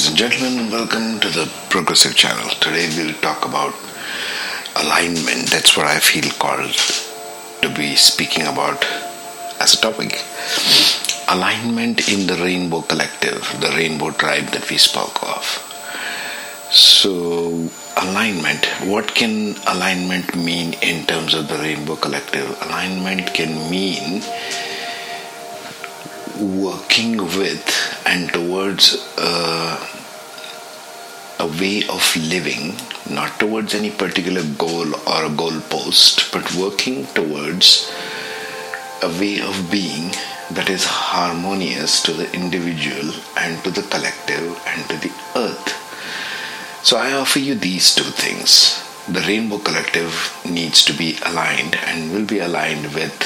Ladies 0.00 0.08
and 0.08 0.32
gentlemen, 0.32 0.70
welcome 0.70 1.20
to 1.20 1.28
the 1.28 1.52
Progressive 1.68 2.16
Channel. 2.16 2.48
Today 2.58 2.88
we'll 2.96 3.12
talk 3.20 3.44
about 3.44 3.74
alignment. 4.74 5.50
That's 5.50 5.76
what 5.76 5.84
I 5.84 5.98
feel 5.98 6.32
called 6.38 6.72
to 7.60 7.68
be 7.76 7.96
speaking 7.96 8.46
about 8.46 8.82
as 9.60 9.74
a 9.74 9.80
topic. 9.82 10.24
Alignment 11.28 12.08
in 12.08 12.26
the 12.26 12.42
Rainbow 12.42 12.80
Collective, 12.80 13.42
the 13.60 13.68
Rainbow 13.76 14.10
Tribe 14.12 14.46
that 14.52 14.70
we 14.70 14.78
spoke 14.78 15.22
of. 15.22 15.44
So, 16.70 17.68
alignment. 18.00 18.64
What 18.88 19.14
can 19.14 19.54
alignment 19.66 20.34
mean 20.34 20.76
in 20.80 21.04
terms 21.04 21.34
of 21.34 21.48
the 21.48 21.58
Rainbow 21.58 21.96
Collective? 21.96 22.48
Alignment 22.62 23.34
can 23.34 23.70
mean 23.70 24.22
working 26.40 27.18
with 27.18 27.89
and 28.06 28.32
towards 28.32 29.06
uh, 29.18 29.86
a 31.38 31.46
way 31.46 31.82
of 31.88 32.16
living, 32.16 32.74
not 33.08 33.38
towards 33.40 33.74
any 33.74 33.90
particular 33.90 34.42
goal 34.58 34.94
or 35.08 35.24
a 35.24 35.30
goal 35.30 35.60
post, 35.68 36.32
but 36.32 36.54
working 36.54 37.06
towards 37.14 37.90
a 39.02 39.08
way 39.08 39.40
of 39.40 39.70
being 39.70 40.10
that 40.50 40.68
is 40.68 40.84
harmonious 40.84 42.02
to 42.02 42.12
the 42.12 42.30
individual 42.34 43.14
and 43.38 43.62
to 43.64 43.70
the 43.70 43.82
collective 43.82 44.60
and 44.66 44.88
to 44.90 44.96
the 44.96 45.12
earth. 45.36 45.80
So 46.84 46.96
I 46.96 47.12
offer 47.12 47.38
you 47.38 47.54
these 47.54 47.94
two 47.94 48.04
things. 48.04 48.82
The 49.08 49.20
Rainbow 49.20 49.58
Collective 49.58 50.36
needs 50.44 50.84
to 50.84 50.92
be 50.92 51.18
aligned 51.24 51.76
and 51.76 52.12
will 52.12 52.26
be 52.26 52.40
aligned 52.40 52.94
with 52.94 53.16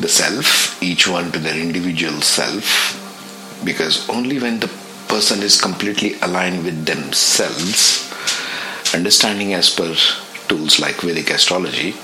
the 0.00 0.08
self, 0.08 0.82
each 0.82 1.06
one 1.06 1.30
to 1.32 1.38
their 1.38 1.58
individual 1.58 2.20
self, 2.22 3.03
because 3.64 4.08
only 4.08 4.38
when 4.38 4.60
the 4.60 4.68
person 5.08 5.42
is 5.42 5.60
completely 5.60 6.14
aligned 6.20 6.64
with 6.64 6.86
themselves, 6.86 8.12
understanding 8.94 9.54
as 9.54 9.70
per 9.70 9.94
tools 10.48 10.80
like 10.80 11.00
Vedic 11.00 11.30
astrology, 11.30 11.94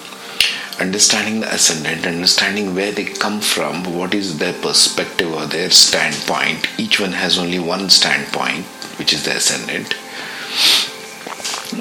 understanding 0.80 1.40
the 1.40 1.54
ascendant, 1.54 2.06
understanding 2.06 2.74
where 2.74 2.92
they 2.92 3.04
come 3.04 3.40
from, 3.40 3.96
what 3.96 4.14
is 4.14 4.38
their 4.38 4.54
perspective 4.54 5.32
or 5.32 5.46
their 5.46 5.70
standpoint. 5.70 6.68
Each 6.78 6.98
one 6.98 7.12
has 7.12 7.38
only 7.38 7.58
one 7.58 7.90
standpoint, 7.90 8.64
which 8.98 9.12
is 9.12 9.24
the 9.24 9.36
ascendant, 9.36 9.94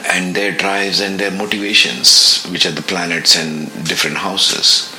and 0.07 0.35
their 0.35 0.51
drives 0.51 0.99
and 0.99 1.19
their 1.19 1.31
motivations, 1.31 2.45
which 2.47 2.65
are 2.65 2.71
the 2.71 2.81
planets 2.81 3.37
and 3.37 3.67
different 3.87 4.17
houses. 4.17 4.93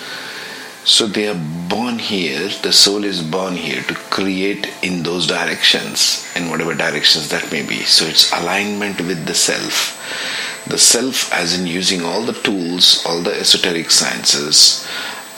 So 0.91 1.06
they 1.06 1.28
are 1.28 1.41
born 1.69 2.00
here, 2.00 2.48
the 2.62 2.72
soul 2.72 3.05
is 3.05 3.22
born 3.22 3.55
here 3.55 3.80
to 3.84 3.94
create 3.94 4.69
in 4.83 5.05
those 5.05 5.24
directions, 5.28 6.27
in 6.34 6.50
whatever 6.50 6.74
directions 6.74 7.28
that 7.28 7.52
may 7.52 7.62
be. 7.62 7.84
So 7.84 8.06
it's 8.06 8.32
alignment 8.32 9.00
with 9.00 9.24
the 9.24 9.34
self. 9.34 9.97
The 10.66 10.78
self, 10.78 11.32
as 11.32 11.56
in 11.56 11.69
using 11.69 12.02
all 12.02 12.22
the 12.22 12.32
tools, 12.32 13.06
all 13.06 13.22
the 13.22 13.38
esoteric 13.38 13.92
sciences, 13.92 14.84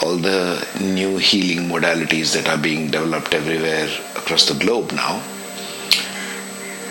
all 0.01 0.17
the 0.17 0.67
new 0.81 1.19
healing 1.19 1.69
modalities 1.69 2.33
that 2.33 2.49
are 2.49 2.57
being 2.57 2.91
developed 2.91 3.35
everywhere 3.35 3.91
across 4.17 4.49
the 4.49 4.59
globe 4.59 4.91
now. 4.93 5.21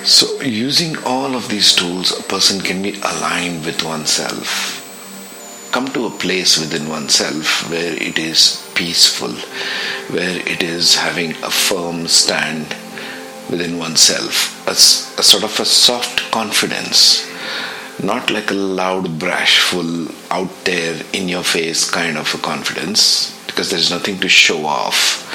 So, 0.05 0.39
using 0.41 0.97
all 1.03 1.35
of 1.35 1.49
these 1.49 1.75
tools, 1.75 2.11
a 2.11 2.21
person 2.21 2.61
can 2.61 2.83
be 2.83 2.93
aligned 3.01 3.65
with 3.65 3.83
oneself 3.83 4.80
come 5.71 5.87
to 5.87 6.05
a 6.05 6.09
place 6.09 6.59
within 6.59 6.89
oneself 6.89 7.69
where 7.69 7.93
it 7.93 8.17
is 8.17 8.69
peaceful, 8.75 9.31
where 10.13 10.37
it 10.47 10.61
is 10.61 10.95
having 10.95 11.31
a 11.43 11.49
firm 11.49 12.07
stand 12.07 12.67
within 13.49 13.77
oneself, 13.77 14.67
a, 14.67 14.71
a 14.71 15.23
sort 15.23 15.43
of 15.43 15.59
a 15.59 15.65
soft 15.65 16.29
confidence, 16.31 17.29
not 18.03 18.29
like 18.29 18.51
a 18.51 18.53
loud, 18.53 19.17
brashful, 19.17 20.07
out 20.29 20.65
there, 20.65 21.01
in 21.13 21.29
your 21.29 21.43
face 21.43 21.89
kind 21.89 22.17
of 22.17 22.33
a 22.33 22.37
confidence, 22.37 23.37
because 23.47 23.69
there's 23.69 23.91
nothing 23.91 24.19
to 24.19 24.27
show 24.27 24.65
off 24.65 25.27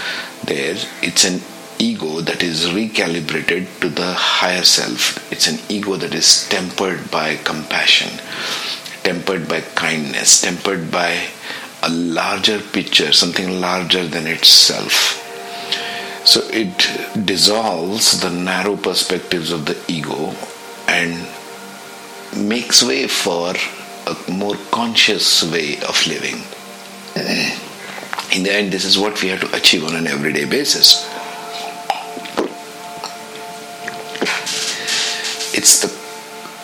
there. 0.45 0.77
It's 1.03 1.25
an 1.25 1.41
ego 1.79 2.21
that 2.21 2.43
is 2.43 2.67
recalibrated 2.67 3.81
to 3.81 3.89
the 3.89 4.13
higher 4.15 4.65
self. 4.65 5.31
It's 5.33 5.47
an 5.47 5.59
ego 5.69 5.97
that 5.97 6.15
is 6.15 6.49
tempered 6.49 7.11
by 7.11 7.37
compassion 7.37 8.19
tempered 9.07 9.49
by 9.49 9.61
kindness, 9.87 10.41
tempered 10.41 10.91
by 10.91 11.29
a 11.83 11.89
larger 11.89 12.59
picture, 12.61 13.13
something 13.13 13.61
larger 13.61 14.05
than 14.07 14.27
itself. 14.27 15.23
So 16.25 16.41
it 16.51 16.77
dissolves 17.25 18.21
the 18.21 18.31
narrow 18.31 18.77
perspectives 18.77 19.53
of 19.53 19.67
the 19.67 19.79
ego 19.87 20.35
and 20.89 21.13
makes 22.37 22.83
way 22.83 23.07
for 23.07 23.55
a 24.13 24.15
more 24.31 24.57
conscious 24.73 25.45
way 25.45 25.79
of 25.89 25.97
living. 26.07 26.39
In 28.37 28.43
the 28.43 28.53
end, 28.53 28.73
this 28.73 28.85
is 28.85 28.99
what 28.99 29.23
we 29.23 29.29
have 29.29 29.41
to 29.43 29.57
achieve 29.57 29.85
on 29.85 29.95
an 29.95 30.09
everyday 30.09 30.47
basis. 30.47 31.07
It's 35.59 35.81
the 35.81 36.06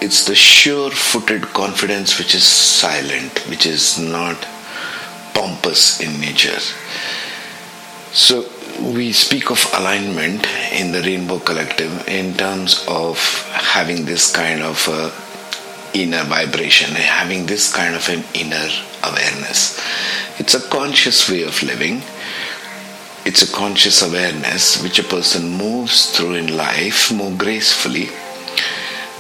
it's 0.02 0.24
the 0.24 0.34
sure 0.34 0.90
footed 0.90 1.42
confidence 1.54 2.18
which 2.18 2.34
is 2.34 2.42
silent, 2.42 3.38
which 3.48 3.64
is 3.64 4.00
not 4.00 4.36
pompous 5.32 6.00
in 6.00 6.20
nature. 6.20 6.58
So, 8.10 8.48
we 8.80 9.12
speak 9.12 9.50
of 9.50 9.64
alignment 9.74 10.44
in 10.72 10.90
the 10.90 11.02
Rainbow 11.02 11.38
Collective 11.38 12.08
in 12.08 12.34
terms 12.34 12.84
of 12.88 13.16
having 13.52 14.04
this 14.04 14.34
kind 14.34 14.60
of 14.60 14.76
inner 15.94 16.24
vibration, 16.24 16.90
having 16.96 17.46
this 17.46 17.72
kind 17.72 17.94
of 17.94 18.08
an 18.08 18.24
inner 18.34 18.68
awareness. 19.04 19.80
It's 20.40 20.54
a 20.54 20.68
conscious 20.68 21.30
way 21.30 21.44
of 21.44 21.62
living. 21.62 22.02
It's 23.24 23.42
a 23.42 23.52
conscious 23.54 24.02
awareness 24.02 24.82
which 24.82 24.98
a 24.98 25.04
person 25.04 25.48
moves 25.48 26.10
through 26.10 26.34
in 26.34 26.56
life 26.56 27.12
more 27.12 27.30
gracefully, 27.30 28.08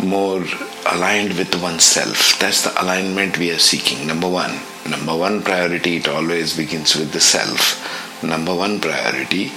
more 0.02 0.44
aligned 0.86 1.36
with 1.38 1.54
oneself. 1.60 2.38
That's 2.38 2.62
the 2.62 2.82
alignment 2.82 3.38
we 3.38 3.50
are 3.50 3.58
seeking. 3.58 4.06
Number 4.06 4.28
one. 4.28 4.60
Number 4.88 5.16
one 5.16 5.42
priority, 5.42 5.96
it 5.96 6.08
always 6.08 6.56
begins 6.56 6.96
with 6.96 7.12
the 7.12 7.20
self. 7.20 8.22
Number 8.22 8.54
one 8.54 8.80
priority 8.80 9.52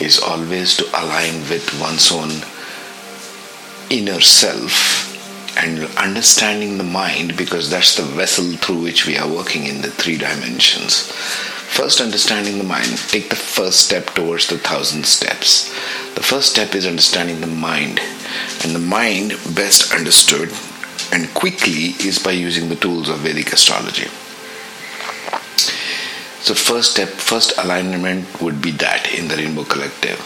is 0.00 0.18
always 0.18 0.76
to 0.76 0.84
align 0.90 1.40
with 1.48 1.78
one's 1.80 2.12
own 2.12 2.30
inner 3.88 4.20
self 4.20 5.06
and 5.56 5.84
understanding 5.96 6.76
the 6.76 6.84
mind 6.84 7.36
because 7.36 7.70
that's 7.70 7.96
the 7.96 8.02
vessel 8.02 8.52
through 8.56 8.82
which 8.82 9.06
we 9.06 9.16
are 9.16 9.28
working 9.28 9.64
in 9.64 9.80
the 9.80 9.90
three 9.90 10.18
dimensions. 10.18 11.10
First, 11.10 12.00
understanding 12.00 12.58
the 12.58 12.64
mind. 12.64 12.96
Take 13.08 13.28
the 13.28 13.36
first 13.36 13.80
step 13.80 14.06
towards 14.14 14.46
the 14.46 14.58
thousand 14.58 15.04
steps. 15.04 15.68
The 16.14 16.22
first 16.22 16.50
step 16.50 16.74
is 16.74 16.86
understanding 16.86 17.40
the 17.40 17.46
mind. 17.46 18.00
And 18.62 18.74
the 18.74 18.78
mind, 18.78 19.30
best 19.54 19.92
understood 19.92 20.50
and 21.12 21.32
quickly, 21.34 21.94
is 22.06 22.18
by 22.18 22.32
using 22.32 22.68
the 22.68 22.76
tools 22.76 23.08
of 23.08 23.18
Vedic 23.18 23.52
astrology. 23.52 24.08
So, 26.42 26.54
first 26.54 26.92
step, 26.92 27.08
first 27.08 27.56
alignment 27.58 28.40
would 28.40 28.62
be 28.62 28.70
that 28.72 29.12
in 29.12 29.28
the 29.28 29.36
Rainbow 29.36 29.64
Collective 29.64 30.20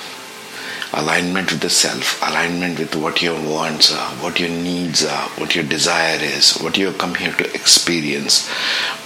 alignment 0.92 1.52
with 1.52 1.60
the 1.60 1.70
self, 1.70 2.20
alignment 2.22 2.78
with 2.78 2.94
what 2.96 3.22
your 3.22 3.38
wants 3.48 3.92
are, 3.92 4.10
what 4.16 4.41
your 4.41 4.48
needs 4.48 5.04
are, 5.04 5.28
what 5.38 5.54
your 5.54 5.64
desire 5.64 6.18
is, 6.20 6.58
what 6.58 6.76
you 6.76 6.86
have 6.86 6.98
come 6.98 7.14
here 7.14 7.32
to 7.32 7.54
experience, 7.54 8.48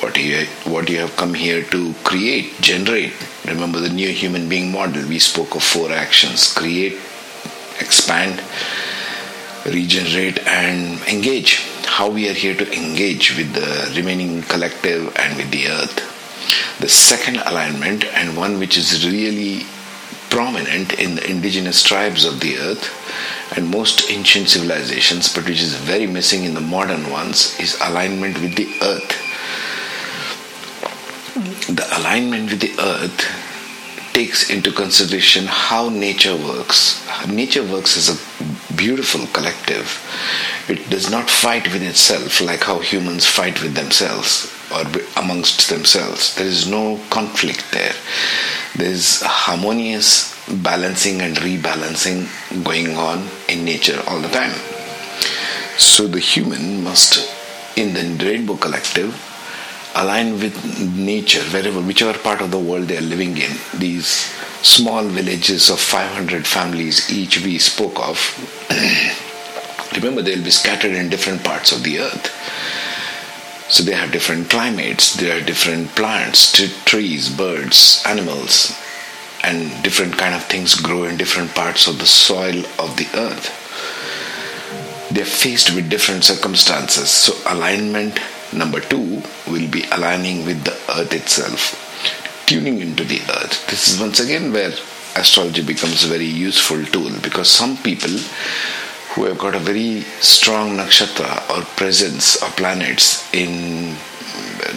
what 0.00 0.16
you 0.16 0.46
what 0.64 0.88
you 0.88 0.98
have 0.98 1.14
come 1.16 1.34
here 1.34 1.62
to 1.62 1.94
create, 2.04 2.58
generate. 2.60 3.12
Remember 3.46 3.80
the 3.80 3.90
new 3.90 4.08
human 4.08 4.48
being 4.48 4.72
model. 4.72 5.06
We 5.06 5.18
spoke 5.18 5.54
of 5.54 5.62
four 5.62 5.92
actions: 5.92 6.52
create, 6.52 6.94
expand, 7.80 8.42
regenerate, 9.66 10.46
and 10.46 11.00
engage. 11.08 11.62
How 11.86 12.10
we 12.10 12.28
are 12.28 12.34
here 12.34 12.54
to 12.54 12.72
engage 12.72 13.36
with 13.36 13.52
the 13.54 13.92
remaining 13.96 14.42
collective 14.42 15.14
and 15.16 15.36
with 15.36 15.50
the 15.50 15.68
earth. 15.68 16.10
The 16.80 16.88
second 16.88 17.38
alignment, 17.38 18.04
and 18.04 18.36
one 18.36 18.58
which 18.58 18.76
is 18.76 19.06
really 19.06 19.64
prominent 20.30 20.92
in 20.94 21.14
the 21.14 21.30
indigenous 21.30 21.82
tribes 21.82 22.24
of 22.24 22.40
the 22.40 22.58
earth 22.58 22.90
and 23.56 23.70
most 23.70 24.10
ancient 24.10 24.48
civilizations, 24.48 25.32
but 25.32 25.44
which 25.44 25.60
is 25.60 25.74
very 25.76 26.06
missing 26.06 26.44
in 26.44 26.54
the 26.54 26.60
modern 26.60 27.08
ones, 27.10 27.58
is 27.60 27.78
alignment 27.80 28.40
with 28.40 28.56
the 28.56 28.66
earth. 28.82 29.10
The 31.68 31.86
alignment 31.98 32.50
with 32.50 32.60
the 32.60 32.74
earth 32.80 34.10
takes 34.12 34.50
into 34.50 34.70
consideration 34.72 35.46
how 35.46 35.88
nature 35.88 36.36
works. 36.36 37.04
Nature 37.28 37.64
works 37.64 37.96
as 37.96 38.08
a 38.10 38.63
beautiful 38.76 39.26
collective. 39.28 40.00
It 40.68 40.90
does 40.90 41.10
not 41.10 41.30
fight 41.30 41.72
with 41.72 41.82
itself 41.82 42.40
like 42.40 42.62
how 42.62 42.78
humans 42.78 43.26
fight 43.26 43.62
with 43.62 43.74
themselves 43.74 44.52
or 44.72 44.84
amongst 45.16 45.68
themselves. 45.68 46.34
There 46.34 46.46
is 46.46 46.68
no 46.68 47.00
conflict 47.10 47.70
there. 47.72 47.94
There 48.76 48.90
is 48.90 49.22
harmonious 49.22 50.34
balancing 50.48 51.20
and 51.20 51.36
rebalancing 51.36 52.28
going 52.64 52.96
on 52.96 53.28
in 53.48 53.64
nature 53.64 54.02
all 54.06 54.20
the 54.20 54.28
time. 54.28 54.54
So 55.78 56.06
the 56.06 56.20
human 56.20 56.82
must, 56.84 57.30
in 57.76 57.94
the 57.94 58.24
Rainbow 58.24 58.56
Collective, 58.56 59.14
align 59.94 60.40
with 60.40 60.54
nature 60.96 61.42
wherever, 61.44 61.80
whichever 61.80 62.18
part 62.18 62.40
of 62.40 62.50
the 62.50 62.58
world 62.58 62.88
they 62.88 62.96
are 62.96 63.08
living 63.14 63.36
in. 63.36 63.52
These 63.74 64.32
small 64.64 65.04
villages 65.04 65.68
of 65.68 65.78
500 65.78 66.46
families 66.46 67.12
each 67.12 67.40
we 67.44 67.58
spoke 67.58 67.98
of. 68.00 68.18
Remember, 69.94 70.22
they'll 70.22 70.42
be 70.42 70.50
scattered 70.50 70.92
in 70.92 71.10
different 71.10 71.44
parts 71.44 71.70
of 71.70 71.82
the 71.82 72.00
earth. 72.00 72.32
So 73.68 73.82
they 73.82 73.92
have 73.92 74.12
different 74.12 74.50
climates, 74.50 75.14
there 75.14 75.38
are 75.38 75.44
different 75.44 75.88
plants, 75.90 76.52
t- 76.52 76.72
trees, 76.84 77.28
birds, 77.28 78.02
animals, 78.06 78.76
and 79.42 79.82
different 79.82 80.16
kind 80.16 80.34
of 80.34 80.44
things 80.44 80.74
grow 80.74 81.04
in 81.04 81.16
different 81.16 81.54
parts 81.54 81.86
of 81.86 81.98
the 81.98 82.06
soil 82.06 82.58
of 82.78 82.96
the 82.96 83.08
earth. 83.14 83.52
They're 85.10 85.24
faced 85.24 85.74
with 85.74 85.90
different 85.90 86.24
circumstances. 86.24 87.10
So 87.10 87.34
alignment 87.46 88.18
number 88.52 88.80
two 88.80 89.22
will 89.46 89.68
be 89.68 89.84
aligning 89.92 90.44
with 90.46 90.64
the 90.64 90.74
earth 90.90 91.12
itself, 91.12 91.74
tuning 92.46 92.80
into 92.80 93.04
the 93.04 93.20
earth. 93.20 93.66
This 93.68 93.88
is 93.88 94.00
once 94.00 94.20
again 94.20 94.52
where 94.52 94.72
astrology 95.16 95.62
becomes 95.62 96.04
a 96.04 96.08
very 96.08 96.26
useful 96.26 96.84
tool 96.86 97.12
because 97.22 97.48
some 97.48 97.76
people 97.78 98.10
who 99.14 99.24
have 99.24 99.38
got 99.38 99.54
a 99.54 99.58
very 99.58 100.00
strong 100.20 100.76
nakshatra 100.76 101.48
or 101.50 101.62
presence 101.76 102.42
of 102.42 102.54
planets 102.56 103.32
in 103.32 103.94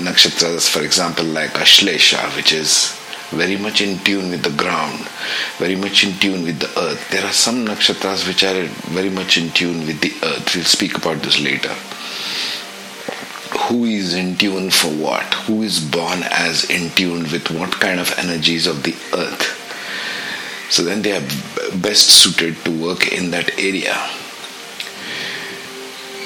nakshatras, 0.06 0.70
for 0.70 0.84
example, 0.84 1.26
like 1.26 1.52
Ashlesha, 1.52 2.36
which 2.36 2.54
is 2.54 2.94
very 3.32 3.58
much 3.58 3.82
in 3.82 3.98
tune 4.00 4.30
with 4.30 4.44
the 4.44 4.52
ground, 4.52 5.00
very 5.58 5.76
much 5.76 6.04
in 6.04 6.14
tune 6.20 6.44
with 6.44 6.60
the 6.60 6.80
earth. 6.80 7.10
There 7.10 7.26
are 7.26 7.34
some 7.34 7.66
nakshatras 7.66 8.28
which 8.28 8.44
are 8.44 8.64
very 8.94 9.10
much 9.10 9.38
in 9.38 9.50
tune 9.52 9.86
with 9.86 10.00
the 10.02 10.14
earth. 10.26 10.56
We'll 10.56 10.66
speak 10.66 10.98
about 10.98 11.22
this 11.24 11.40
later. 11.40 11.76
Who 13.68 13.84
is 13.84 14.14
in 14.14 14.38
tune 14.38 14.70
for 14.72 14.88
what? 14.88 15.34
Who 15.46 15.62
is 15.62 15.80
born 15.80 16.24
as 16.24 16.70
in 16.70 16.90
tune 16.92 17.24
with 17.24 17.52
what 17.52 17.72
kind 17.72 18.00
of 18.00 18.18
energies 18.18 18.66
of 18.66 18.84
the 18.84 18.96
earth? 19.14 19.58
So 20.70 20.84
then 20.84 21.02
they 21.02 21.18
are 21.18 21.28
best 21.78 22.10
suited 22.10 22.64
to 22.64 22.72
work 22.72 23.12
in 23.12 23.32
that 23.32 23.60
area. 23.60 23.96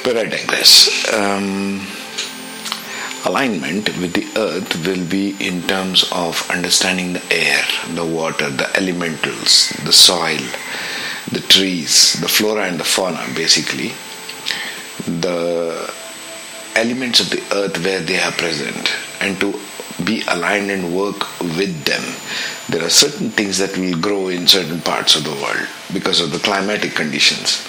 But 0.04 0.18
I 0.18 0.26
digress. 0.26 1.12
Um, 1.14 1.86
alignment 3.26 3.86
with 3.98 4.14
the 4.14 4.28
earth 4.40 4.86
will 4.86 5.06
be 5.08 5.36
in 5.40 5.64
terms 5.64 6.10
of 6.12 6.48
understanding 6.50 7.14
the 7.14 7.24
air, 7.32 7.64
the 7.94 8.06
water, 8.06 8.50
the 8.50 8.70
elementals, 8.76 9.70
the 9.84 9.94
soil, 9.94 10.42
the 11.32 11.40
trees, 11.40 12.14
the 12.22 12.28
flora 12.28 12.66
and 12.66 12.80
the 12.80 12.84
fauna, 12.84 13.24
basically. 13.36 13.94
The 15.08 15.92
elements 16.76 17.20
of 17.20 17.30
the 17.30 17.44
earth 17.56 17.84
where 17.84 18.00
they 18.00 18.20
are 18.20 18.32
present 18.32 18.92
and 19.20 19.40
to 19.40 19.60
be 20.04 20.24
aligned 20.28 20.72
and 20.72 20.96
work 20.96 21.40
with 21.42 21.86
them. 21.86 22.02
There 22.70 22.86
are 22.86 22.90
certain 22.90 23.30
things 23.30 23.58
that 23.58 23.78
will 23.78 24.00
grow 24.00 24.30
in 24.30 24.48
certain 24.48 24.82
parts 24.82 25.16
of 25.16 25.24
the 25.24 25.32
world 25.32 25.68
because 25.94 26.22
of 26.22 26.32
the 26.32 26.40
climatic 26.40 26.96
conditions 26.96 27.68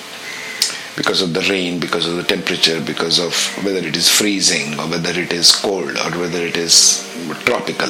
because 0.96 1.22
of 1.22 1.32
the 1.32 1.40
rain, 1.48 1.80
because 1.80 2.06
of 2.06 2.16
the 2.16 2.22
temperature, 2.22 2.80
because 2.80 3.18
of 3.18 3.34
whether 3.64 3.78
it 3.78 3.96
is 3.96 4.08
freezing 4.08 4.78
or 4.78 4.86
whether 4.88 5.18
it 5.18 5.32
is 5.32 5.54
cold 5.54 5.96
or 5.96 6.18
whether 6.18 6.40
it 6.40 6.56
is 6.56 7.08
tropical. 7.44 7.88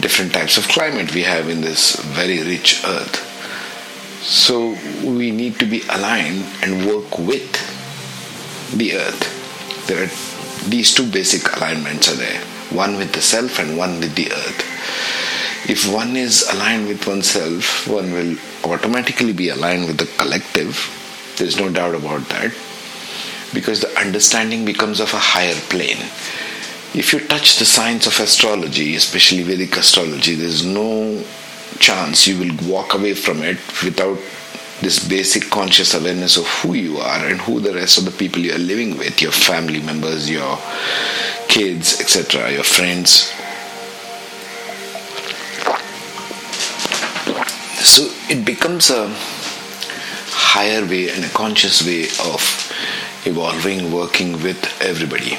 Different 0.00 0.32
types 0.32 0.58
of 0.58 0.68
climate 0.68 1.14
we 1.14 1.22
have 1.22 1.48
in 1.48 1.60
this 1.60 1.96
very 1.96 2.42
rich 2.42 2.84
earth. 2.84 3.24
So 4.22 4.76
we 5.02 5.30
need 5.30 5.58
to 5.58 5.66
be 5.66 5.82
aligned 5.88 6.44
and 6.62 6.86
work 6.86 7.18
with 7.18 7.50
the 8.76 8.96
earth. 8.96 9.37
There 9.88 10.04
are 10.04 10.10
these 10.68 10.94
two 10.94 11.10
basic 11.10 11.56
alignments 11.56 12.12
are 12.12 12.16
there 12.16 12.40
one 12.70 12.96
with 12.96 13.12
the 13.14 13.22
self 13.22 13.58
and 13.58 13.78
one 13.78 13.98
with 13.98 14.14
the 14.14 14.30
earth. 14.30 14.60
If 15.68 15.90
one 15.92 16.16
is 16.16 16.46
aligned 16.52 16.86
with 16.86 17.06
oneself, 17.06 17.88
one 17.88 18.12
will 18.12 18.36
automatically 18.64 19.32
be 19.32 19.48
aligned 19.48 19.86
with 19.86 19.98
the 19.98 20.06
collective 20.22 20.94
there's 21.38 21.58
no 21.58 21.70
doubt 21.70 21.94
about 21.94 22.28
that. 22.28 22.52
Because 23.54 23.80
the 23.80 23.98
understanding 23.98 24.64
becomes 24.64 25.00
of 25.00 25.14
a 25.14 25.18
higher 25.18 25.54
plane. 25.54 26.02
If 26.94 27.12
you 27.12 27.20
touch 27.20 27.58
the 27.58 27.64
science 27.64 28.06
of 28.06 28.18
astrology, 28.20 28.94
especially 28.96 29.42
Vedic 29.42 29.76
astrology, 29.76 30.34
there's 30.34 30.64
no 30.64 31.22
chance 31.78 32.26
you 32.26 32.38
will 32.38 32.56
walk 32.68 32.94
away 32.94 33.14
from 33.14 33.42
it 33.42 33.58
without 33.84 34.18
this 34.80 35.06
basic 35.08 35.50
conscious 35.50 35.94
awareness 35.94 36.36
of 36.36 36.46
who 36.46 36.74
you 36.74 36.98
are 36.98 37.26
and 37.26 37.40
who 37.40 37.58
the 37.58 37.74
rest 37.74 37.98
of 37.98 38.04
the 38.04 38.10
people 38.12 38.40
you 38.40 38.54
are 38.54 38.58
living 38.58 38.96
with 38.96 39.20
your 39.20 39.32
family 39.32 39.80
members, 39.80 40.30
your 40.30 40.56
kids, 41.48 42.00
etc., 42.00 42.52
your 42.52 42.62
friends. 42.62 43.32
So 47.84 48.08
it 48.32 48.44
becomes 48.44 48.90
a 48.90 49.08
higher 50.30 50.86
way 50.86 51.10
and 51.10 51.24
a 51.24 51.28
conscious 51.30 51.84
way 51.84 52.04
of 52.32 52.40
evolving, 53.24 53.92
working 53.92 54.34
with 54.42 54.62
everybody. 54.80 55.36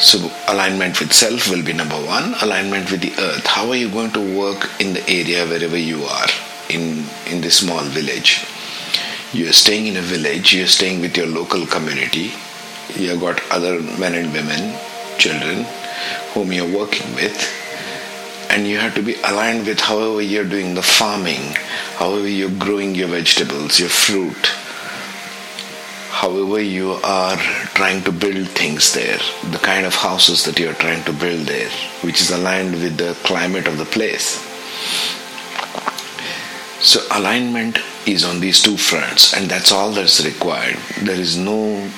So, 0.00 0.30
alignment 0.48 0.98
with 0.98 1.12
self 1.12 1.50
will 1.50 1.62
be 1.62 1.74
number 1.74 1.96
one, 1.96 2.34
alignment 2.40 2.90
with 2.90 3.02
the 3.02 3.12
earth. 3.20 3.46
How 3.46 3.68
are 3.68 3.76
you 3.76 3.90
going 3.90 4.12
to 4.12 4.38
work 4.38 4.70
in 4.80 4.94
the 4.94 5.06
area 5.10 5.46
wherever 5.46 5.76
you 5.76 6.02
are 6.04 6.28
in, 6.70 7.04
in 7.26 7.40
this 7.40 7.58
small 7.58 7.82
village? 7.82 8.46
You're 9.32 9.52
staying 9.52 9.86
in 9.86 9.96
a 9.96 10.02
village, 10.02 10.54
you're 10.54 10.66
staying 10.66 11.00
with 11.00 11.16
your 11.16 11.26
local 11.26 11.66
community, 11.66 12.32
you've 12.96 13.20
got 13.20 13.40
other 13.50 13.80
men 13.98 14.14
and 14.14 14.32
women, 14.32 14.78
children 15.18 15.66
whom 16.32 16.52
you're 16.52 16.76
working 16.76 17.14
with 17.14 17.36
and 18.50 18.66
you 18.66 18.78
have 18.78 18.94
to 18.94 19.02
be 19.02 19.14
aligned 19.22 19.64
with 19.66 19.78
however 19.78 20.20
you're 20.20 20.44
doing 20.44 20.74
the 20.74 20.82
farming, 20.82 21.54
however 21.96 22.26
you're 22.26 22.58
growing 22.58 22.96
your 22.96 23.06
vegetables, 23.06 23.78
your 23.78 23.88
fruit, 23.88 24.44
however 26.10 26.60
you 26.60 26.98
are 27.04 27.36
trying 27.78 28.02
to 28.02 28.10
build 28.10 28.48
things 28.48 28.92
there, 28.92 29.18
the 29.52 29.58
kind 29.58 29.86
of 29.86 29.94
houses 29.94 30.44
that 30.44 30.58
you're 30.58 30.74
trying 30.74 31.02
to 31.04 31.12
build 31.12 31.46
there, 31.46 31.70
which 32.02 32.20
is 32.20 32.32
aligned 32.32 32.72
with 32.72 32.96
the 32.96 33.14
climate 33.22 33.68
of 33.68 33.78
the 33.78 33.84
place. 33.84 34.44
So, 36.82 37.00
alignment 37.12 37.78
is 38.06 38.24
on 38.24 38.40
these 38.40 38.62
two 38.62 38.76
fronts, 38.76 39.34
and 39.34 39.50
that's 39.50 39.70
all 39.70 39.92
that's 39.92 40.24
required. 40.24 40.76
There 41.02 41.20
is 41.20 41.36
no 41.36 41.90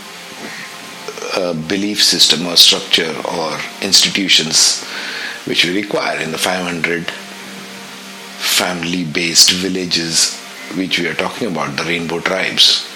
uh, 1.34 1.54
belief 1.54 2.02
system 2.02 2.46
or 2.46 2.56
structure 2.56 3.14
or 3.30 3.58
institutions 3.80 4.84
which 5.46 5.64
we 5.64 5.74
require 5.82 6.20
in 6.20 6.30
the 6.30 6.38
500 6.38 7.10
family 8.42 9.04
based 9.04 9.50
villages 9.52 10.38
which 10.76 10.98
we 10.98 11.06
are 11.06 11.14
talking 11.14 11.48
about, 11.48 11.76
the 11.76 11.84
rainbow 11.84 12.20
tribes. 12.20 12.88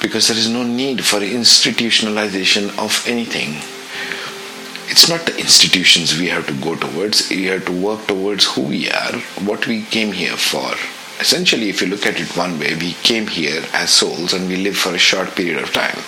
Because 0.00 0.28
there 0.28 0.36
is 0.36 0.48
no 0.48 0.62
need 0.62 1.04
for 1.04 1.20
institutionalization 1.20 2.76
of 2.78 3.04
anything. 3.06 3.56
It's 4.92 5.08
not 5.08 5.26
the 5.26 5.36
institutions 5.38 6.18
we 6.18 6.28
have 6.28 6.46
to 6.46 6.52
go 6.52 6.76
towards, 6.76 7.30
we 7.30 7.46
have 7.46 7.64
to 7.64 7.72
work 7.72 8.06
towards 8.06 8.44
who 8.44 8.60
we 8.60 8.90
are, 8.90 9.14
what 9.50 9.66
we 9.66 9.82
came 9.82 10.12
here 10.12 10.36
for. 10.36 10.70
Essentially, 11.18 11.70
if 11.70 11.80
you 11.80 11.88
look 11.88 12.06
at 12.06 12.20
it 12.20 12.36
one 12.36 12.58
way, 12.58 12.74
we 12.76 12.92
came 13.02 13.26
here 13.26 13.64
as 13.72 13.90
souls 13.90 14.34
and 14.34 14.48
we 14.48 14.56
live 14.56 14.76
for 14.76 14.94
a 14.94 14.98
short 14.98 15.34
period 15.34 15.62
of 15.62 15.72
time. 15.72 15.98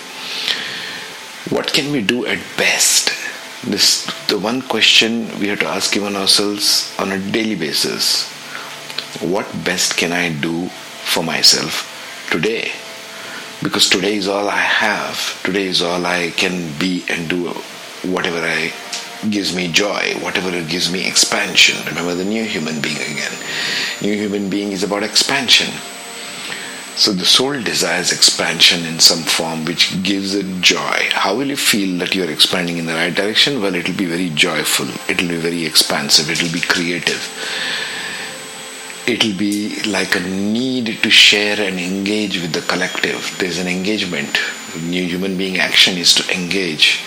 What 1.49 1.73
can 1.73 1.91
we 1.91 2.01
do 2.01 2.25
at 2.27 2.39
best 2.57 3.09
this 3.65 4.05
the 4.27 4.37
one 4.37 4.61
question 4.61 5.27
we 5.39 5.47
have 5.47 5.59
to 5.59 5.67
ask 5.67 5.95
even 5.97 6.15
ourselves 6.15 6.93
on 6.99 7.11
a 7.11 7.19
daily 7.31 7.55
basis. 7.55 8.29
What 9.21 9.47
best 9.63 9.97
can 9.97 10.11
I 10.11 10.29
do 10.33 10.67
for 10.67 11.23
myself 11.23 11.89
today? 12.29 12.71
Because 13.63 13.89
today 13.89 14.17
is 14.17 14.27
all 14.27 14.47
I 14.47 14.59
have. 14.59 15.41
Today 15.43 15.65
is 15.65 15.81
all 15.81 16.05
I 16.05 16.31
can 16.31 16.77
be 16.77 17.03
and 17.09 17.27
do 17.27 17.49
whatever 18.05 18.39
I 18.39 18.73
gives 19.29 19.55
me 19.55 19.71
joy, 19.71 20.15
whatever 20.21 20.49
it 20.49 20.69
gives 20.69 20.91
me 20.91 21.07
expansion. 21.07 21.83
Remember 21.87 22.13
the 22.13 22.25
new 22.25 22.43
human 22.43 22.81
being 22.81 22.97
again. 22.97 23.31
New 24.01 24.15
human 24.15 24.49
being 24.49 24.71
is 24.71 24.83
about 24.83 25.03
expansion 25.03 25.67
so 26.95 27.11
the 27.11 27.25
soul 27.25 27.61
desires 27.61 28.13
expansion 28.13 28.85
in 28.85 28.99
some 28.99 29.23
form 29.23 29.65
which 29.65 30.01
gives 30.01 30.33
it 30.33 30.61
joy. 30.61 31.09
How 31.11 31.35
will 31.35 31.47
you 31.47 31.57
feel 31.57 31.99
that 31.99 32.15
you're 32.15 32.31
expanding 32.31 32.77
in 32.77 32.85
the 32.85 32.93
right 32.93 33.13
direction? 33.13 33.61
Well, 33.61 33.75
it'll 33.75 33.97
be 33.97 34.05
very 34.05 34.29
joyful, 34.29 34.87
it'll 35.09 35.27
be 35.27 35.35
very 35.35 35.65
expansive, 35.65 36.29
it'll 36.29 36.53
be 36.53 36.61
creative. 36.61 37.21
It'll 39.07 39.37
be 39.37 39.83
like 39.83 40.15
a 40.15 40.21
need 40.21 41.03
to 41.03 41.09
share 41.09 41.59
and 41.59 41.79
engage 41.79 42.41
with 42.41 42.53
the 42.53 42.61
collective. 42.61 43.35
There's 43.39 43.59
an 43.59 43.67
engagement. 43.67 44.39
New 44.81 45.03
human 45.03 45.37
being 45.37 45.59
action 45.59 45.97
is 45.97 46.15
to 46.15 46.33
engage. 46.33 47.03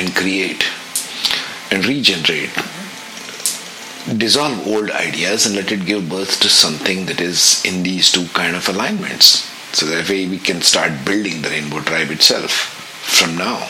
And 0.00 0.16
create 0.16 0.64
and 1.70 1.84
regenerate. 1.84 2.54
Dissolve 4.16 4.66
old 4.66 4.90
ideas 4.90 5.44
and 5.44 5.54
let 5.54 5.70
it 5.70 5.84
give 5.84 6.08
birth 6.08 6.40
to 6.40 6.48
something 6.48 7.04
that 7.04 7.20
is 7.20 7.62
in 7.66 7.82
these 7.82 8.10
two 8.10 8.26
kind 8.28 8.56
of 8.56 8.66
alignments. 8.68 9.44
So 9.76 9.84
that 9.86 10.08
way 10.08 10.26
we 10.26 10.38
can 10.38 10.62
start 10.62 11.04
building 11.04 11.42
the 11.42 11.50
rainbow 11.50 11.80
tribe 11.80 12.10
itself 12.10 12.50
from 12.50 13.36
now. 13.36 13.68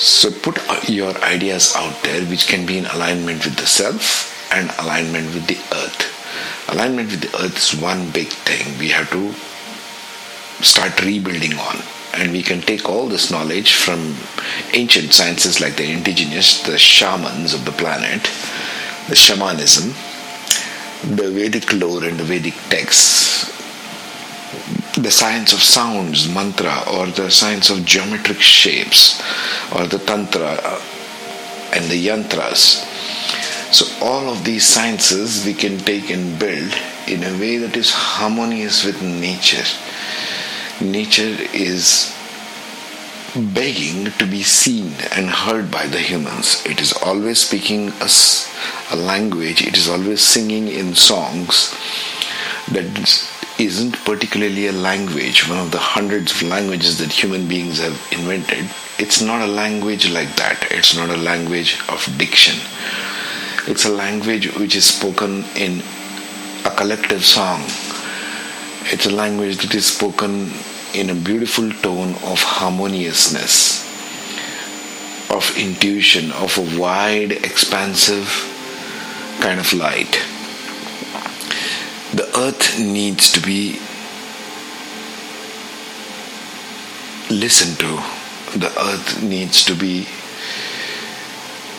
So 0.00 0.32
put 0.32 0.58
uh, 0.70 0.80
your 0.88 1.14
ideas 1.22 1.74
out 1.76 2.02
there 2.02 2.24
which 2.24 2.48
can 2.48 2.64
be 2.66 2.78
in 2.78 2.86
alignment 2.86 3.44
with 3.44 3.56
the 3.56 3.66
self 3.66 4.32
and 4.50 4.72
alignment 4.80 5.34
with 5.34 5.46
the 5.46 5.60
earth. 5.76 6.00
Alignment 6.72 7.10
with 7.10 7.20
the 7.20 7.36
earth 7.44 7.58
is 7.58 7.80
one 7.80 8.10
big 8.10 8.28
thing 8.48 8.78
we 8.78 8.88
have 8.88 9.10
to 9.10 9.32
start 10.64 11.00
rebuilding 11.02 11.54
on. 11.58 11.76
And 12.16 12.32
we 12.32 12.42
can 12.42 12.60
take 12.60 12.88
all 12.88 13.08
this 13.08 13.30
knowledge 13.30 13.74
from 13.74 14.16
ancient 14.72 15.12
sciences 15.12 15.60
like 15.60 15.76
the 15.76 15.90
indigenous, 15.90 16.62
the 16.62 16.78
shamans 16.78 17.54
of 17.54 17.64
the 17.64 17.72
planet, 17.72 18.22
the 19.08 19.16
shamanism, 19.16 19.94
the 21.16 21.30
Vedic 21.30 21.72
lore 21.72 22.04
and 22.04 22.18
the 22.18 22.24
Vedic 22.24 22.54
texts, 22.70 23.50
the 24.96 25.10
science 25.10 25.52
of 25.52 25.62
sounds, 25.62 26.32
mantra, 26.32 26.82
or 26.92 27.06
the 27.06 27.30
science 27.30 27.68
of 27.68 27.84
geometric 27.84 28.40
shapes, 28.40 29.20
or 29.74 29.86
the 29.86 29.98
tantra 29.98 30.58
uh, 30.62 30.80
and 31.74 31.84
the 31.90 32.06
yantras. 32.06 32.84
So, 33.72 33.84
all 34.04 34.28
of 34.28 34.44
these 34.44 34.64
sciences 34.64 35.44
we 35.44 35.52
can 35.52 35.78
take 35.78 36.08
and 36.10 36.38
build 36.38 36.72
in 37.08 37.24
a 37.24 37.38
way 37.38 37.58
that 37.58 37.76
is 37.76 37.90
harmonious 37.90 38.84
with 38.84 39.02
nature. 39.02 39.64
Nature 40.80 41.36
is 41.52 42.14
begging 43.34 44.12
to 44.12 44.26
be 44.26 44.42
seen 44.42 44.92
and 45.14 45.28
heard 45.28 45.70
by 45.70 45.86
the 45.86 45.98
humans. 45.98 46.64
It 46.66 46.80
is 46.80 46.92
always 46.92 47.40
speaking 47.40 47.88
a, 48.00 48.08
a 48.92 48.96
language, 48.96 49.62
it 49.62 49.76
is 49.76 49.88
always 49.88 50.22
singing 50.22 50.68
in 50.68 50.94
songs 50.94 51.74
that 52.70 52.86
isn't 53.58 53.96
particularly 54.04 54.66
a 54.66 54.72
language, 54.72 55.48
one 55.48 55.58
of 55.58 55.70
the 55.70 55.78
hundreds 55.78 56.32
of 56.32 56.42
languages 56.42 56.98
that 56.98 57.12
human 57.12 57.46
beings 57.46 57.78
have 57.78 58.00
invented. 58.12 58.68
It's 58.98 59.20
not 59.20 59.42
a 59.42 59.52
language 59.52 60.10
like 60.10 60.34
that. 60.36 60.66
It's 60.70 60.96
not 60.96 61.10
a 61.10 61.16
language 61.16 61.78
of 61.88 62.06
diction. 62.18 62.58
It's 63.66 63.84
a 63.84 63.90
language 63.90 64.54
which 64.56 64.76
is 64.76 64.86
spoken 64.86 65.44
in 65.56 65.82
a 66.64 66.70
collective 66.70 67.24
song. 67.24 67.62
It's 68.86 69.06
a 69.06 69.10
language 69.10 69.56
that 69.62 69.74
is 69.74 69.86
spoken 69.86 70.52
in 70.92 71.08
a 71.08 71.14
beautiful 71.14 71.70
tone 71.70 72.10
of 72.16 72.38
harmoniousness, 72.42 73.82
of 75.30 75.56
intuition, 75.56 76.30
of 76.32 76.58
a 76.58 76.78
wide, 76.78 77.32
expansive 77.32 78.28
kind 79.40 79.58
of 79.58 79.72
light. 79.72 80.20
The 82.12 82.30
earth 82.36 82.78
needs 82.78 83.32
to 83.32 83.40
be 83.40 83.80
listened 87.30 87.78
to, 87.78 88.02
the 88.58 88.72
earth 88.78 89.22
needs 89.22 89.64
to 89.64 89.74
be 89.74 90.06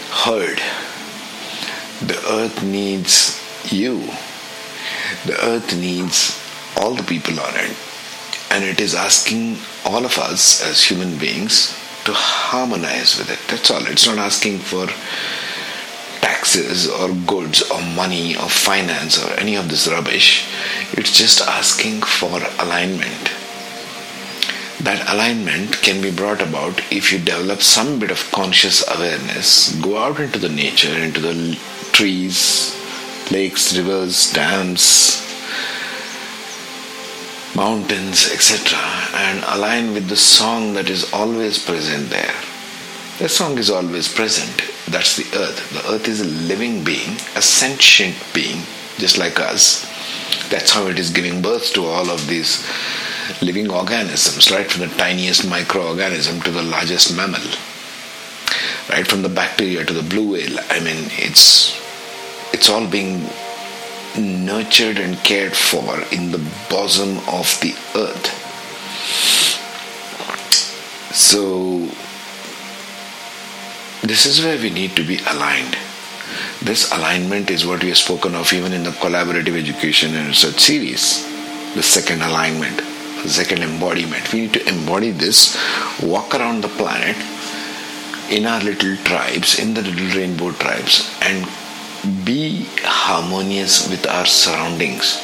heard, 0.10 0.58
the 2.02 2.20
earth 2.28 2.64
needs 2.64 3.40
you, 3.72 4.00
the 5.28 5.38
earth 5.44 5.76
needs 5.78 6.45
all 6.78 6.94
the 6.96 7.04
people 7.04 7.40
on 7.40 7.56
it, 7.56 7.76
and 8.52 8.64
it 8.64 8.80
is 8.80 8.96
asking 8.96 9.58
all 9.86 10.06
of 10.06 10.18
us 10.18 10.62
as 10.62 10.84
human 10.84 11.18
beings 11.18 11.78
to 12.06 12.14
harmonize 12.14 13.18
with 13.18 13.30
it. 13.32 13.40
That's 13.50 13.72
all. 13.72 13.86
It's 13.88 14.08
not 14.08 14.18
asking 14.18 14.60
for 14.60 14.88
taxes 16.22 16.88
or 16.88 17.10
goods 17.26 17.70
or 17.72 17.82
money 17.82 18.36
or 18.36 18.50
finance 18.50 19.24
or 19.24 19.32
any 19.40 19.56
of 19.56 19.70
this 19.70 19.88
rubbish. 19.88 20.48
It's 20.94 21.18
just 21.18 21.42
asking 21.42 22.02
for 22.02 22.40
alignment. 22.60 23.32
That 24.80 25.10
alignment 25.12 25.82
can 25.82 26.02
be 26.02 26.12
brought 26.12 26.42
about 26.42 26.80
if 26.92 27.12
you 27.12 27.18
develop 27.18 27.62
some 27.62 27.98
bit 27.98 28.12
of 28.12 28.30
conscious 28.32 28.88
awareness, 28.88 29.74
go 29.82 29.98
out 29.98 30.20
into 30.20 30.38
the 30.38 30.50
nature, 30.50 30.96
into 30.96 31.20
the 31.20 31.58
trees, 31.92 32.76
lakes, 33.32 33.76
rivers, 33.76 34.32
dams, 34.32 35.25
mountains, 37.56 38.30
etc., 38.32 38.78
and 39.14 39.44
align 39.48 39.94
with 39.94 40.10
the 40.10 40.16
song 40.16 40.74
that 40.74 40.90
is 40.90 41.12
always 41.14 41.58
present 41.58 42.10
there. 42.10 42.36
The 43.20 43.30
song 43.30 43.58
is 43.58 43.70
always 43.70 44.14
present. 44.14 44.62
That's 44.88 45.16
the 45.16 45.26
earth. 45.38 45.70
The 45.72 45.94
earth 45.94 46.08
is 46.08 46.22
a 46.22 46.26
living 46.26 46.84
being, 46.84 47.16
a 47.36 47.42
sentient 47.42 48.16
being, 48.34 48.64
just 48.98 49.18
like 49.18 49.40
us. 49.40 49.84
That's 50.50 50.72
how 50.72 50.88
it 50.88 51.00
is 51.00 51.12
giving 51.12 51.42
birth 51.42 51.74
to 51.74 51.86
all 51.86 52.10
of 52.10 52.28
these 52.28 52.68
living 53.42 53.72
organisms, 53.72 54.52
right 54.52 54.70
from 54.70 54.82
the 54.82 54.96
tiniest 54.96 55.44
microorganism 55.44 56.44
to 56.44 56.52
the 56.52 56.64
largest 56.64 57.16
mammal, 57.16 57.42
right 58.90 59.08
from 59.08 59.22
the 59.22 59.30
bacteria 59.30 59.86
to 59.86 59.94
the 59.94 60.04
blue 60.04 60.34
whale. 60.34 60.60
I 60.70 60.80
mean, 60.80 61.10
it's 61.12 61.80
it's 62.54 62.70
all 62.70 62.86
being 62.88 63.28
nurtured 64.18 64.98
and 64.98 65.18
cared 65.18 65.56
for 65.56 66.02
in 66.12 66.32
the 66.32 66.44
bosom 66.70 67.18
of 67.30 67.60
the 67.62 67.74
earth. 67.96 68.42
So 71.16 71.88
this 74.06 74.26
is 74.26 74.44
where 74.44 74.58
we 74.58 74.70
need 74.70 74.96
to 74.98 75.04
be 75.04 75.20
aligned. 75.30 75.78
This 76.62 76.92
alignment 76.92 77.50
is 77.50 77.66
what 77.66 77.82
we 77.82 77.90
have 77.90 77.98
spoken 77.98 78.36
of 78.36 78.52
even 78.54 78.74
in 78.74 78.84
the 78.84 78.92
collaborative 78.92 79.58
education 79.58 80.16
and 80.16 80.28
research 80.28 80.60
series. 80.60 81.24
The 81.76 81.84
second 81.84 82.22
alignment, 82.22 82.78
the 83.24 83.30
second 83.30 83.64
embodiment. 83.64 84.32
We 84.32 84.42
need 84.42 84.54
to 84.54 84.68
embody 84.68 85.12
this, 85.12 85.58
walk 86.02 86.34
around 86.34 86.62
the 86.62 86.70
planet 86.70 87.18
in 88.30 88.46
our 88.46 88.62
little 88.62 88.96
tribes, 88.98 89.60
in 89.60 89.74
the 89.74 89.82
little 89.82 90.18
rainbow 90.18 90.52
tribes, 90.52 91.14
and 91.22 91.46
be 92.24 92.66
harmonious 92.82 93.90
with 93.90 94.08
our 94.08 94.26
surroundings. 94.26 95.20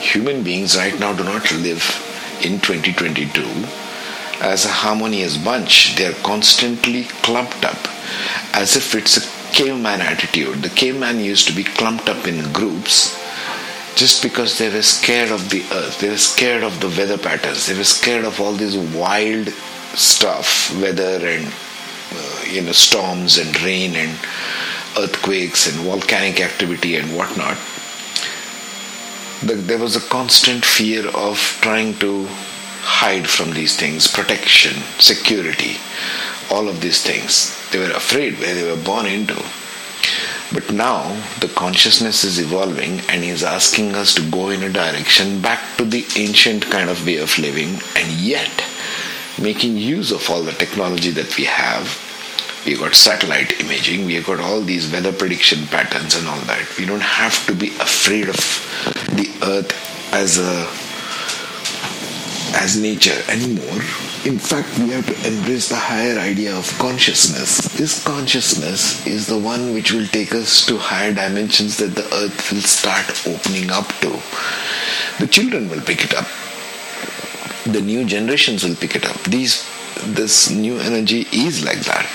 Human 0.00 0.42
beings 0.42 0.76
right 0.76 0.98
now 0.98 1.12
do 1.12 1.24
not 1.24 1.50
live 1.52 1.82
in 2.42 2.60
2022 2.60 3.42
as 4.40 4.64
a 4.64 4.68
harmonious 4.68 5.36
bunch. 5.36 5.96
They 5.96 6.06
are 6.06 6.22
constantly 6.22 7.04
clumped 7.22 7.64
up 7.64 7.78
as 8.54 8.76
if 8.76 8.94
it's 8.94 9.16
a 9.16 9.54
caveman 9.54 10.00
attitude. 10.00 10.62
The 10.62 10.68
caveman 10.68 11.20
used 11.20 11.46
to 11.48 11.54
be 11.54 11.64
clumped 11.64 12.08
up 12.08 12.26
in 12.26 12.52
groups 12.52 13.20
just 13.96 14.22
because 14.22 14.58
they 14.58 14.68
were 14.72 14.82
scared 14.82 15.30
of 15.30 15.50
the 15.50 15.62
earth, 15.72 16.00
they 16.00 16.08
were 16.08 16.16
scared 16.16 16.64
of 16.64 16.80
the 16.80 16.88
weather 16.88 17.18
patterns, 17.18 17.66
they 17.66 17.76
were 17.76 17.84
scared 17.84 18.24
of 18.24 18.40
all 18.40 18.52
this 18.52 18.76
wild 18.76 19.48
stuff, 19.94 20.74
weather 20.80 21.24
and 21.26 21.46
uh, 22.12 22.44
you 22.50 22.60
know 22.60 22.72
storms 22.72 23.38
and 23.38 23.60
rain 23.62 23.94
and 23.94 24.18
earthquakes 24.98 25.66
and 25.66 25.84
volcanic 25.86 26.40
activity 26.40 26.96
and 26.96 27.16
whatnot. 27.16 27.56
The, 29.42 29.54
there 29.54 29.78
was 29.78 29.96
a 29.96 30.08
constant 30.08 30.64
fear 30.64 31.08
of 31.08 31.38
trying 31.60 31.98
to 31.98 32.26
hide 32.84 33.28
from 33.28 33.52
these 33.52 33.76
things, 33.76 34.06
protection, 34.06 34.82
security, 34.98 35.76
all 36.50 36.68
of 36.68 36.80
these 36.80 37.02
things. 37.02 37.52
They 37.70 37.78
were 37.78 37.94
afraid 37.94 38.38
where 38.38 38.54
they 38.54 38.70
were 38.70 38.82
born 38.82 39.06
into. 39.06 39.42
But 40.52 40.70
now 40.70 41.02
the 41.40 41.48
consciousness 41.48 42.22
is 42.22 42.38
evolving 42.38 43.00
and 43.08 43.24
is 43.24 43.42
asking 43.42 43.94
us 43.94 44.14
to 44.14 44.30
go 44.30 44.50
in 44.50 44.62
a 44.62 44.68
direction 44.68 45.40
back 45.40 45.76
to 45.78 45.84
the 45.84 46.06
ancient 46.16 46.70
kind 46.70 46.90
of 46.90 47.04
way 47.06 47.16
of 47.16 47.36
living 47.38 47.80
and 47.96 48.10
yet 48.12 48.64
making 49.40 49.76
use 49.76 50.12
of 50.12 50.28
all 50.30 50.42
the 50.42 50.52
technology 50.52 51.10
that 51.10 51.36
we 51.36 51.44
have. 51.44 52.00
We 52.64 52.76
got 52.76 52.94
satellite 52.94 53.60
imaging, 53.60 54.06
we've 54.06 54.26
got 54.26 54.40
all 54.40 54.60
these 54.60 54.90
weather 54.90 55.12
prediction 55.12 55.66
patterns 55.66 56.16
and 56.16 56.26
all 56.26 56.40
that. 56.42 56.66
We 56.78 56.86
don't 56.86 57.02
have 57.02 57.46
to 57.46 57.54
be 57.54 57.68
afraid 57.76 58.28
of 58.28 58.36
the 59.16 59.30
earth 59.42 59.72
as 60.12 60.38
a 60.38 60.66
as 62.56 62.80
nature 62.80 63.20
anymore 63.28 63.82
in 64.24 64.38
fact, 64.38 64.78
we 64.78 64.88
have 64.88 65.04
to 65.04 65.28
embrace 65.28 65.68
the 65.68 65.76
higher 65.76 66.18
idea 66.18 66.56
of 66.56 66.66
consciousness. 66.78 67.58
This 67.76 68.02
consciousness 68.02 69.06
is 69.06 69.26
the 69.26 69.36
one 69.38 69.74
which 69.74 69.92
will 69.92 70.06
take 70.06 70.34
us 70.34 70.64
to 70.64 70.78
higher 70.78 71.12
dimensions 71.12 71.76
that 71.76 71.94
the 71.94 72.06
earth 72.14 72.50
will 72.50 72.62
start 72.62 73.04
opening 73.26 73.70
up 73.70 73.86
to. 74.00 74.08
The 75.20 75.26
children 75.30 75.68
will 75.68 75.82
pick 75.82 76.04
it 76.04 76.14
up. 76.14 76.26
The 77.66 77.82
new 77.82 78.06
generations 78.06 78.64
will 78.64 78.76
pick 78.76 78.96
it 78.96 79.04
up. 79.04 79.20
These, 79.24 79.68
this 80.06 80.50
new 80.50 80.78
energy 80.78 81.26
is 81.30 81.62
like 81.62 81.80
that. 81.80 82.08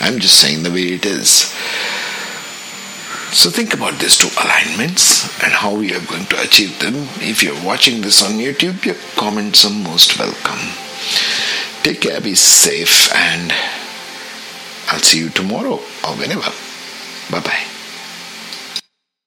I'm 0.00 0.18
just 0.18 0.40
saying 0.40 0.62
the 0.62 0.70
way 0.70 0.94
it 0.94 1.04
is. 1.04 1.52
So 3.32 3.48
think 3.48 3.74
about 3.74 4.00
these 4.00 4.16
two 4.16 4.28
alignments 4.42 5.22
and 5.44 5.52
how 5.52 5.76
we 5.76 5.94
are 5.94 6.00
going 6.00 6.26
to 6.26 6.42
achieve 6.42 6.80
them. 6.80 6.94
If 7.20 7.42
you're 7.44 7.64
watching 7.64 8.00
this 8.00 8.22
on 8.24 8.32
YouTube, 8.32 8.84
your 8.84 8.96
comments 9.14 9.64
are 9.64 9.70
most 9.70 10.18
welcome. 10.18 10.58
Take 11.84 12.00
care, 12.00 12.20
be 12.20 12.34
safe, 12.34 13.14
and 13.14 13.52
I'll 14.88 14.98
see 14.98 15.20
you 15.20 15.28
tomorrow 15.30 15.74
or 15.74 16.16
whenever. 16.16 16.50
Bye 17.30 17.40
bye. 17.40 17.69